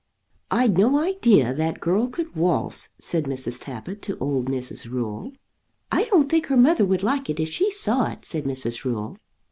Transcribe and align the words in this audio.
"I'd 0.49 0.79
no 0.79 0.97
idea 0.97 1.53
that 1.53 1.79
girl 1.79 2.07
could 2.07 2.35
waltz," 2.35 2.89
said 2.99 3.25
Mrs. 3.25 3.61
Tappitt 3.61 4.01
to 4.01 4.17
old 4.17 4.47
Mrs. 4.47 4.89
Rule. 4.89 5.31
"I 5.91 6.05
don't 6.05 6.27
think 6.27 6.47
her 6.47 6.57
mother 6.57 6.85
would 6.87 7.03
like 7.03 7.29
it 7.29 7.39
if 7.39 7.49
she 7.53 7.69
saw 7.69 8.07
it," 8.11 8.25
said 8.25 8.45
Mrs. 8.45 8.83
Rule. 8.83 9.17